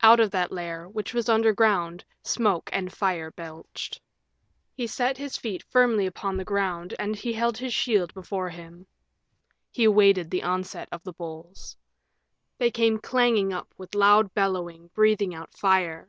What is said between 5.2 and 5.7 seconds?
feet